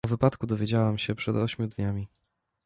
[0.05, 2.07] "O wypadku dowiedziałam się przed ośmiu dniami."